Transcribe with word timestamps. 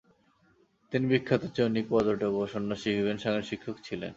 তিনি 0.91 1.05
বিখ্যাত 1.07 1.43
চৈনিক 1.57 1.85
পর্যটক 1.89 2.33
ও 2.33 2.43
সন্ন্যাসী 2.53 2.89
হিউয়েন 2.91 3.17
সাঙের 3.17 3.45
শিক্ষক 3.49 3.75
ছিলেন। 3.83 4.09